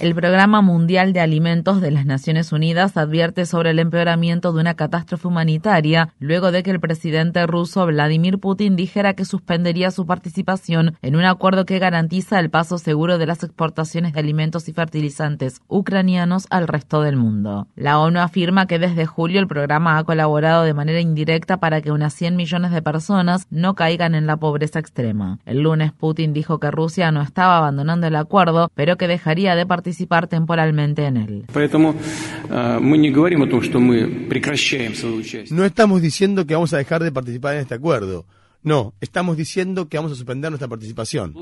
[0.00, 4.74] El Programa Mundial de Alimentos de las Naciones Unidas advierte sobre el empeoramiento de una
[4.74, 10.96] catástrofe humanitaria luego de que el presidente ruso Vladimir Putin dijera que suspendería su participación
[11.02, 15.62] en un acuerdo que garantiza el paso seguro de las exportaciones de alimentos y fertilizantes
[15.66, 17.66] ucranianos al resto del mundo.
[17.74, 21.90] La ONU afirma que desde julio el programa ha colaborado de manera indirecta para que
[21.90, 25.40] unas 100 millones de personas no caigan en la pobreza extrema.
[25.44, 29.66] El lunes Putin dijo que Rusia no estaba abandonando el acuerdo, pero que dejaría de
[29.66, 31.44] participar participar temporalmente en él.
[35.50, 38.26] No estamos diciendo que vamos a dejar de participar en este acuerdo.
[38.62, 41.32] No, estamos diciendo que vamos a suspender nuestra participación.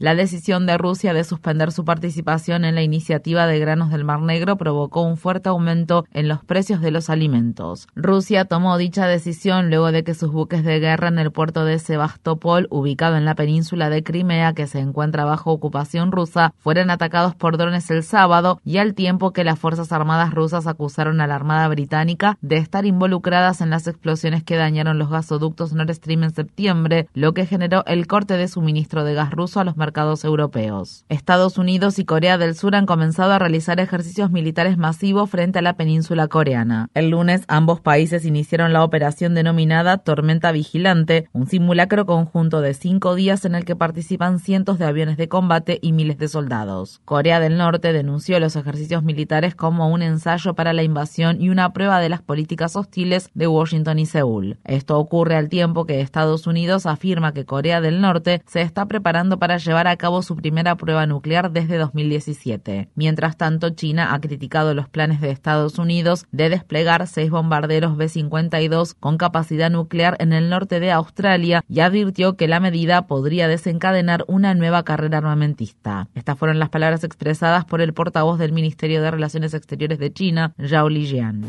[0.00, 4.20] La decisión de Rusia de suspender su participación en la iniciativa de granos del Mar
[4.20, 7.88] Negro provocó un fuerte aumento en los precios de los alimentos.
[7.96, 11.80] Rusia tomó dicha decisión luego de que sus buques de guerra en el puerto de
[11.80, 17.34] Sebastopol, ubicado en la península de Crimea, que se encuentra bajo ocupación rusa, fueran atacados
[17.34, 21.34] por drones el sábado y al tiempo que las Fuerzas Armadas rusas acusaron a la
[21.34, 26.34] Armada británica de estar involucradas en las explosiones que dañaron los gasoductos Nord Stream en
[26.34, 29.87] septiembre, lo que generó el corte de suministro de gas ruso a los mercados
[30.24, 31.04] europeos.
[31.08, 35.62] Estados Unidos y Corea del Sur han comenzado a realizar ejercicios militares masivos frente a
[35.62, 36.88] la península coreana.
[36.94, 43.14] El lunes ambos países iniciaron la operación denominada Tormenta Vigilante, un simulacro conjunto de cinco
[43.14, 47.00] días en el que participan cientos de aviones de combate y miles de soldados.
[47.04, 51.72] Corea del Norte denunció los ejercicios militares como un ensayo para la invasión y una
[51.72, 54.58] prueba de las políticas hostiles de Washington y Seúl.
[54.64, 59.38] Esto ocurre al tiempo que Estados Unidos afirma que Corea del Norte se está preparando
[59.38, 62.88] para llevar a cabo su primera prueba nuclear desde 2017.
[62.94, 68.94] Mientras tanto, China ha criticado los planes de Estados Unidos de desplegar seis bombarderos B-52
[68.98, 74.24] con capacidad nuclear en el norte de Australia y advirtió que la medida podría desencadenar
[74.26, 76.08] una nueva carrera armamentista.
[76.14, 80.54] Estas fueron las palabras expresadas por el portavoz del Ministerio de Relaciones Exteriores de China,
[80.58, 81.44] Zhao Lijian.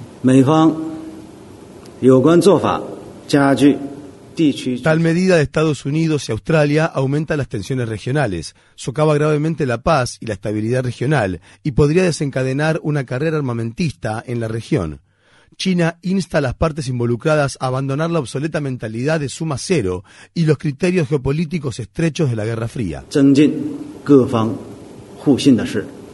[4.84, 10.18] Tal medida de Estados Unidos y Australia aumenta las tensiones regionales, socava gravemente la paz
[10.22, 15.02] y la estabilidad regional y podría desencadenar una carrera armamentista en la región.
[15.58, 20.46] China insta a las partes involucradas a abandonar la obsoleta mentalidad de suma cero y
[20.46, 23.04] los criterios geopolíticos estrechos de la Guerra Fría.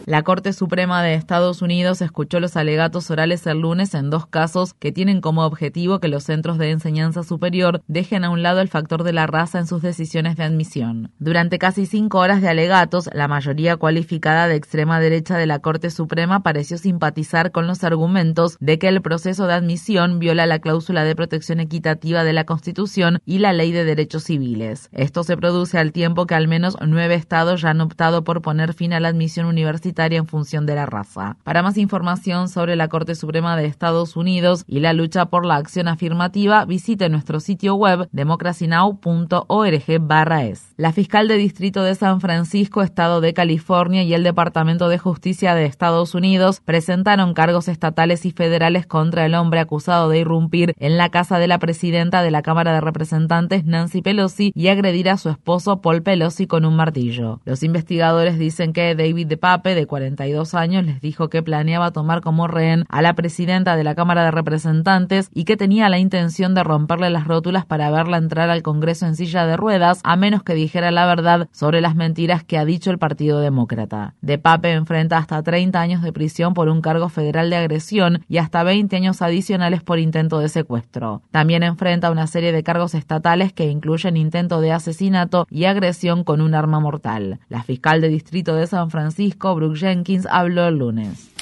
[0.06, 4.76] La Corte Suprema de Estados Unidos escuchó los alegatos orales el lunes en dos casos
[4.76, 8.68] que tienen como objetivo que los centros de enseñanza superior dejen a un lado el
[8.68, 11.12] factor de la raza en sus decisiones de admisión.
[11.18, 15.90] Durante casi cinco horas de alegatos, la mayoría cualificada de extrema derecha de la Corte
[15.90, 21.04] Suprema pareció simpatizar con los argumentos de que el proceso de admisión viola la cláusula
[21.04, 24.88] de protección equitativa de la Constitución y la Ley de Derechos Civiles.
[24.92, 28.76] Esto se produce al tiempo que al menos nueve estados ya han optado por poner
[28.76, 31.38] fin a la admisión universitaria en función de la raza.
[31.44, 35.56] Para más información sobre la Corte Suprema de Estados Unidos y la lucha por la
[35.56, 40.74] acción afirmativa, visite nuestro sitio web democracynow.org/es.
[40.78, 45.56] La fiscal de distrito de San Francisco, estado de California, y el Departamento de Justicia
[45.56, 50.98] de Estados Unidos presentaron cargos estatales y federales contra el hombre acusado de irrumpir en
[50.98, 55.18] la casa de la presidenta de la Cámara de Representantes, Nancy Pelosi, y agredir a
[55.18, 57.40] su esposo Paul Pelosi con un martillo.
[57.46, 62.48] Los investigadores dicen que David DePape, de 42 años, les dijo que planeaba tomar como
[62.48, 66.64] rehén a la presidenta de la Cámara de Representantes y que tenía la intención de
[66.64, 70.54] romperle las rótulas para verla entrar al Congreso en silla de ruedas, a menos que
[70.54, 74.14] dijera la verdad sobre las mentiras que ha dicho el Partido Demócrata.
[74.22, 78.38] De Pape enfrenta hasta 30 años de prisión por un cargo federal de agresión y
[78.38, 81.22] hasta 20 años adicionales por intento de secuestro.
[81.32, 86.42] También enfrenta una serie de cargos estatales que incluyen intento de asesinato y agresión con
[86.42, 87.40] un arma mortal.
[87.50, 91.36] La fiscal de distrito de San Francisco, Brooke Jenkins, habló el lunes.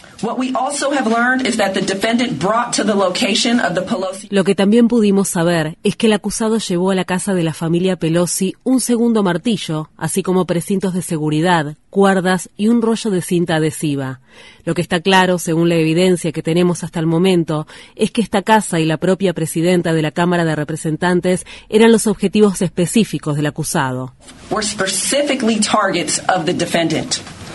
[4.30, 7.54] Lo que también pudimos saber es que el acusado llevó a la casa de la
[7.54, 13.22] familia Pelosi un segundo martillo, así como precintos de seguridad, cuerdas y un rollo de
[13.22, 14.22] cinta adhesiva.
[14.64, 18.44] Lo que está claro, según la evidencia que tenemos hasta el momento, es que esta
[18.44, 23.48] casa y la propia presidenta de la Cámara de Representantes eran los objetivos específicos del
[23.48, 24.14] acusado.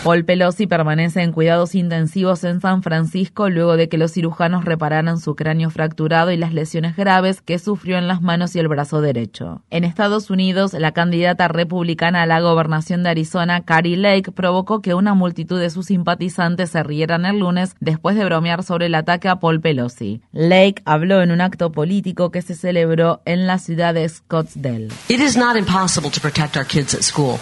[0.08, 5.20] Paul Pelosi permanece en cuidados intensivos en San Francisco luego de que los cirujanos repararan
[5.20, 9.02] su cráneo fracturado y las lesiones graves que sufrió en las manos y el brazo
[9.02, 9.60] derecho.
[9.68, 14.94] En Estados Unidos, la candidata republicana a la gobernación de Arizona, Carrie Lake, provocó que
[14.94, 19.28] una multitud de sus simpatizantes se rieran el lunes después de bromear sobre el ataque
[19.28, 20.22] a Paul Pelosi.
[20.32, 24.88] Lake habló en un acto político que se celebró en la ciudad de Scottsdale.
[25.10, 27.38] It is not impossible to protect our kids at school.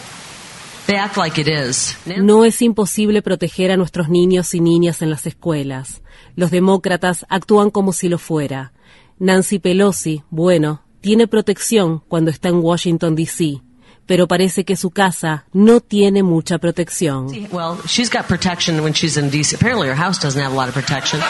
[2.16, 6.02] No es imposible proteger a nuestros niños y niñas en las escuelas.
[6.36, 8.72] Los demócratas actúan como si lo fuera.
[9.18, 13.62] Nancy Pelosi, bueno, tiene protección cuando está en Washington, D.C.,
[14.06, 17.26] pero parece que su casa no tiene mucha protección.
[17.50, 19.56] Well, she's got protection when she's in D.C.
[19.56, 21.20] Apparently her house doesn't have a lot of protection.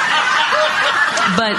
[1.36, 1.56] But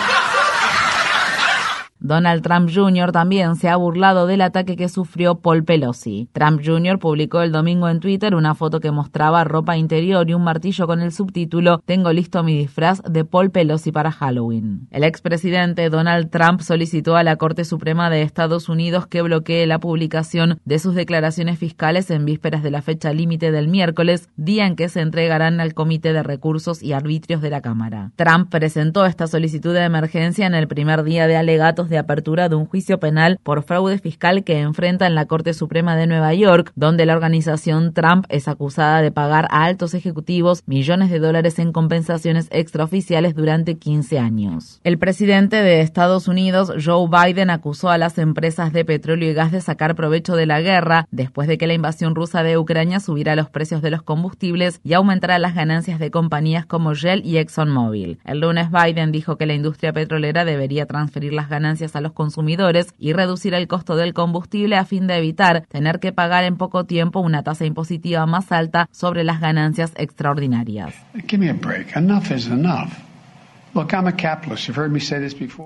[2.07, 3.11] Donald Trump Jr.
[3.11, 6.29] también se ha burlado del ataque que sufrió Paul Pelosi.
[6.31, 6.99] Trump Jr.
[6.99, 11.01] publicó el domingo en Twitter una foto que mostraba ropa interior y un martillo con
[11.01, 14.87] el subtítulo Tengo listo mi disfraz de Paul Pelosi para Halloween.
[14.89, 19.79] El expresidente Donald Trump solicitó a la Corte Suprema de Estados Unidos que bloquee la
[19.79, 24.77] publicación de sus declaraciones fiscales en vísperas de la fecha límite del miércoles, día en
[24.77, 28.11] que se entregarán al Comité de Recursos y Arbitrios de la Cámara.
[28.15, 32.55] Trump presentó esta solicitud de emergencia en el primer día de alegatos de apertura de
[32.55, 36.71] un juicio penal por fraude fiscal que enfrenta en la Corte Suprema de Nueva York,
[36.75, 41.71] donde la organización Trump es acusada de pagar a altos ejecutivos millones de dólares en
[41.71, 44.79] compensaciones extraoficiales durante 15 años.
[44.83, 49.51] El presidente de Estados Unidos, Joe Biden, acusó a las empresas de petróleo y gas
[49.51, 53.35] de sacar provecho de la guerra después de que la invasión rusa de Ucrania subiera
[53.35, 58.19] los precios de los combustibles y aumentara las ganancias de compañías como Shell y ExxonMobil.
[58.25, 62.87] El lunes Biden dijo que la industria petrolera debería transferir las ganancias a los consumidores
[62.97, 66.85] y reducir el costo del combustible a fin de evitar tener que pagar en poco
[66.85, 70.93] tiempo una tasa impositiva más alta sobre las ganancias extraordinarias.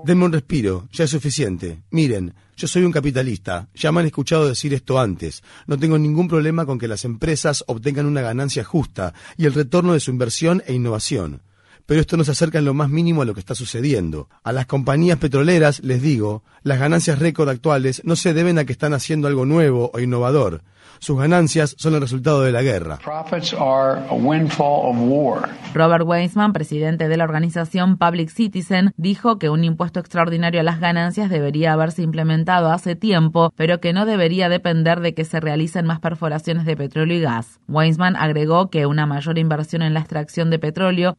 [0.04, 1.82] Denme un respiro, ya es suficiente.
[1.90, 5.42] Miren, yo soy un capitalista, ya me han escuchado decir esto antes.
[5.66, 9.94] No tengo ningún problema con que las empresas obtengan una ganancia justa y el retorno
[9.94, 11.40] de su inversión e innovación
[11.86, 14.28] pero esto no se acerca en lo más mínimo a lo que está sucediendo.
[14.42, 18.72] A las compañías petroleras les digo, las ganancias récord actuales no se deben a que
[18.72, 20.62] están haciendo algo nuevo o innovador,
[21.02, 23.00] sus ganancias son el resultado de la guerra.
[25.74, 30.78] Robert Weisman, presidente de la organización Public Citizen, dijo que un impuesto extraordinario a las
[30.78, 35.86] ganancias debería haberse implementado hace tiempo, pero que no debería depender de que se realicen
[35.86, 37.58] más perforaciones de petróleo y gas.
[37.66, 41.16] Weisman agregó que una mayor inversión en la extracción de petróleo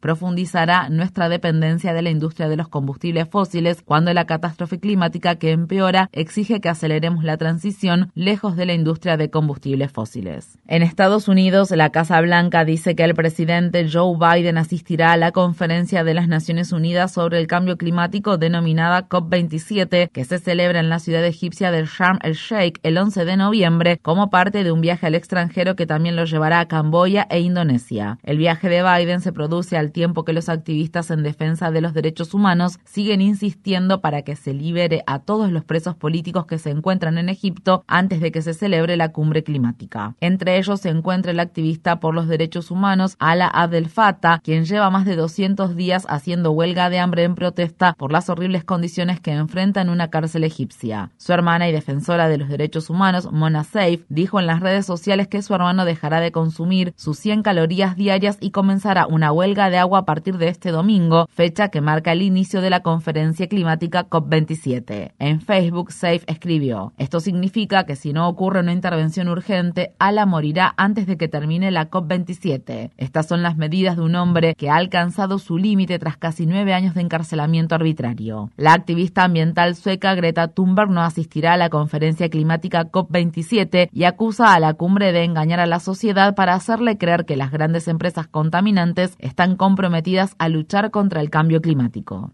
[0.89, 6.09] nuestra dependencia de la industria de los combustibles fósiles cuando la catástrofe climática que empeora
[6.11, 10.59] exige que aceleremos la transición lejos de la industria de combustibles fósiles.
[10.67, 15.31] En Estados Unidos, la Casa Blanca dice que el presidente Joe Biden asistirá a la
[15.31, 20.89] conferencia de las Naciones Unidas sobre el cambio climático denominada COP27, que se celebra en
[20.89, 24.81] la ciudad egipcia de Sharm el Sheikh el 11 de noviembre, como parte de un
[24.81, 28.19] viaje al extranjero que también lo llevará a Camboya e Indonesia.
[28.23, 31.93] El viaje de Biden se produce al tiempo que los activistas en defensa de los
[31.93, 36.69] derechos humanos siguen insistiendo para que se libere a todos los presos políticos que se
[36.69, 40.15] encuentran en Egipto antes de que se celebre la cumbre climática.
[40.19, 44.89] Entre ellos se encuentra el activista por los derechos humanos Ala Abdel Fattah, quien lleva
[44.89, 49.31] más de 200 días haciendo huelga de hambre en protesta por las horribles condiciones que
[49.31, 51.12] enfrenta en una cárcel egipcia.
[51.17, 55.27] Su hermana y defensora de los derechos humanos, Mona Saif, dijo en las redes sociales
[55.27, 59.77] que su hermano dejará de consumir sus 100 calorías diarias y comenzará una huelga de
[59.77, 64.09] agua a partir de este domingo, fecha que marca el inicio de la conferencia climática
[64.09, 65.13] COP27.
[65.19, 70.73] En Facebook, Saif escribió, esto significa que si no ocurre una intervención urgente, Ala morirá
[70.77, 72.91] antes de que termine la COP27.
[72.97, 76.73] Estas son las medidas de un hombre que ha alcanzado su límite tras casi nueve
[76.73, 78.49] años de encarcelamiento arbitrario.
[78.57, 84.53] La activista ambiental sueca Greta Thunberg no asistirá a la conferencia climática COP27 y acusa
[84.53, 88.27] a la cumbre de engañar a la sociedad para hacerle creer que las grandes empresas
[88.27, 92.34] contaminantes están comprometidas a luchar contra el cambio climático.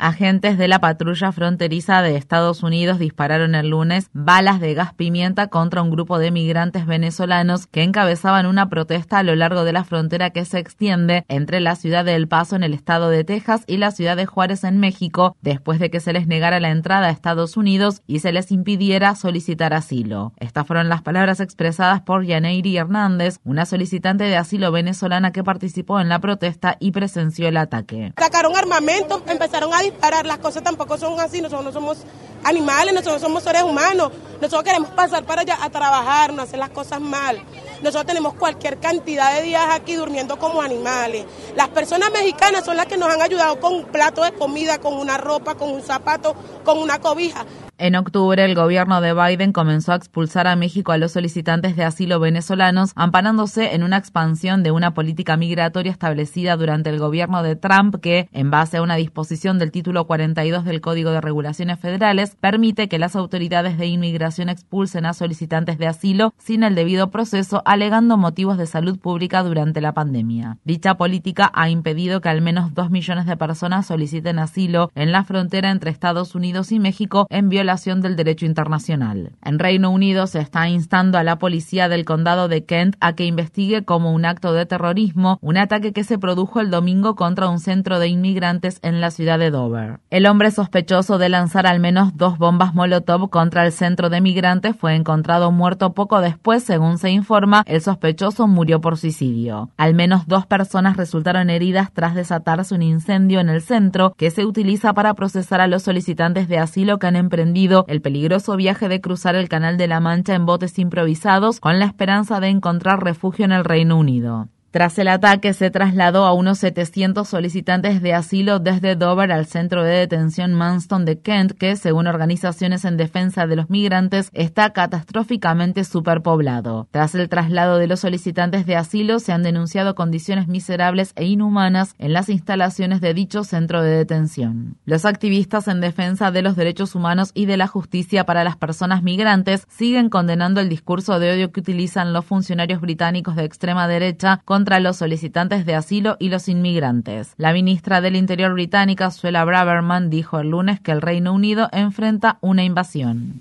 [0.00, 5.48] Agentes de la patrulla fronteriza de Estados Unidos dispararon el lunes balas de gas pimienta
[5.48, 9.84] contra un grupo de migrantes venezolanos que encabezaban una protesta a lo largo de la
[9.84, 13.62] frontera que se extiende entre la ciudad de El Paso en el estado de Texas
[13.66, 17.08] y la ciudad de Juárez en México, después de que se les negara la entrada
[17.08, 20.32] a Estados Unidos y se les impidiera solicitar asilo.
[20.38, 26.00] Estas fueron las palabras expresadas por Yaneiri Hernández, una solicitante de asilo venezolana que participó
[26.00, 28.14] en la protesta y presenció el ataque.
[28.16, 30.26] Sacaron armamento, empezaron a disparar.
[30.26, 31.40] Las cosas tampoco son así.
[31.40, 31.98] Nosotros no somos
[32.44, 34.12] animales, nosotros somos seres humanos.
[34.40, 37.42] Nosotros queremos pasar para allá a trabajar, no hacer las cosas mal.
[37.82, 41.24] Nosotros tenemos cualquier cantidad de días aquí durmiendo como animales.
[41.56, 44.94] Las personas mexicanas son las que nos han ayudado con un plato de comida, con
[44.94, 46.34] una ropa, con un zapato,
[46.64, 47.46] con una cobija.
[47.80, 51.84] En octubre, el gobierno de Biden comenzó a expulsar a México a los solicitantes de
[51.84, 57.56] asilo venezolanos, amparándose en una expansión de una política migratoria establecida durante el gobierno de
[57.56, 62.36] Trump que, en base a una disposición del título 42 del Código de Regulaciones Federales,
[62.38, 67.62] permite que las autoridades de inmigración expulsen a solicitantes de asilo sin el debido proceso,
[67.70, 70.58] alegando motivos de salud pública durante la pandemia.
[70.64, 75.22] Dicha política ha impedido que al menos dos millones de personas soliciten asilo en la
[75.22, 79.36] frontera entre Estados Unidos y México en violación del derecho internacional.
[79.44, 83.24] En Reino Unido se está instando a la policía del condado de Kent a que
[83.24, 87.60] investigue como un acto de terrorismo un ataque que se produjo el domingo contra un
[87.60, 90.00] centro de inmigrantes en la ciudad de Dover.
[90.10, 94.74] El hombre sospechoso de lanzar al menos dos bombas Molotov contra el centro de migrantes
[94.76, 99.70] fue encontrado muerto poco después, según se informa, el sospechoso murió por suicidio.
[99.76, 104.44] Al menos dos personas resultaron heridas tras desatarse un incendio en el centro que se
[104.44, 109.00] utiliza para procesar a los solicitantes de asilo que han emprendido el peligroso viaje de
[109.00, 113.44] cruzar el Canal de la Mancha en botes improvisados con la esperanza de encontrar refugio
[113.44, 114.48] en el Reino Unido.
[114.70, 119.82] Tras el ataque se trasladó a unos 700 solicitantes de asilo desde Dover al centro
[119.82, 125.82] de detención Manston de Kent, que, según organizaciones en defensa de los migrantes, está catastróficamente
[125.82, 126.86] superpoblado.
[126.92, 131.96] Tras el traslado de los solicitantes de asilo, se han denunciado condiciones miserables e inhumanas
[131.98, 134.76] en las instalaciones de dicho centro de detención.
[134.84, 139.02] Los activistas en defensa de los derechos humanos y de la justicia para las personas
[139.02, 144.42] migrantes siguen condenando el discurso de odio que utilizan los funcionarios británicos de extrema derecha
[144.60, 147.32] contra los solicitantes de asilo y los inmigrantes.
[147.38, 152.36] La ministra del Interior británica, Suella Braverman, dijo el lunes que el Reino Unido enfrenta
[152.42, 153.40] una invasión.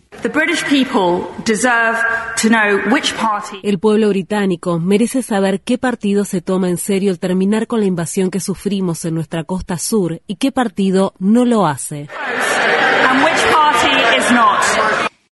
[3.63, 7.85] El pueblo británico merece saber qué partido se toma en serio el terminar con la
[7.85, 12.07] invasión que sufrimos en nuestra costa sur y qué partido no lo hace.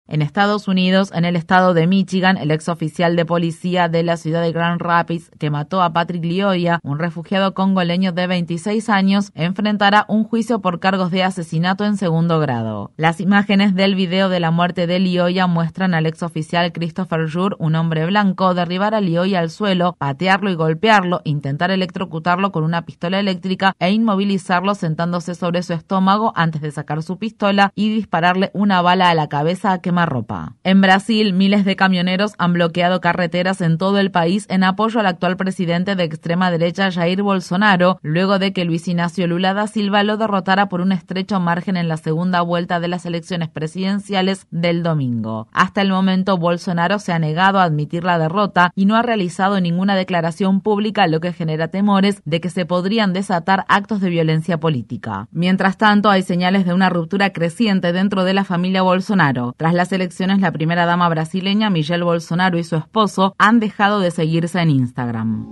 [0.08, 4.18] En Estados Unidos, en el estado de Michigan, el ex oficial de policía de la
[4.18, 9.32] ciudad de Grand Rapids que mató a Patrick Lioya, un refugiado congoleño de 26 años,
[9.34, 12.92] enfrentará un juicio por cargos de asesinato en segundo grado.
[12.98, 17.56] Las imágenes del video de la muerte de Lioya muestran al ex oficial Christopher Jur,
[17.58, 22.86] un hombre blanco, derribar a Lioya al suelo, patearlo y golpearlo, intentar electrocutarlo con una
[22.86, 28.52] pistola eléctrica e inmovilizarlo sentándose sobre su estómago antes de sacar su pistola y dispararle
[28.54, 30.56] una bala a la cabeza a que ropa.
[30.64, 35.06] En Brasil, miles de camioneros han bloqueado carreteras en todo el país en apoyo al
[35.06, 40.04] actual presidente de extrema derecha Jair Bolsonaro, luego de que Luis Ignacio Lula da Silva
[40.04, 44.82] lo derrotara por un estrecho margen en la segunda vuelta de las elecciones presidenciales del
[44.82, 45.48] domingo.
[45.52, 49.60] Hasta el momento, Bolsonaro se ha negado a admitir la derrota y no ha realizado
[49.62, 54.60] ninguna declaración pública, lo que genera temores de que se podrían desatar actos de violencia
[54.60, 55.28] política.
[55.32, 59.54] Mientras tanto, hay señales de una ruptura creciente dentro de la familia Bolsonaro.
[59.58, 64.12] Tras la elecciones, la primera dama brasileña, Michelle Bolsonaro, y su esposo han dejado de
[64.12, 65.46] seguirse en Instagram.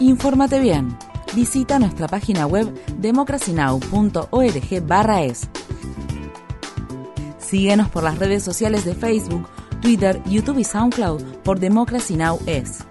[0.00, 0.96] Infórmate bien.
[1.34, 5.48] Visita nuestra página web democracynow.org/es.
[7.38, 9.48] Síguenos por las redes sociales de Facebook,
[9.80, 12.40] Twitter, YouTube y SoundCloud por Democracy Now!
[12.46, 12.84] es.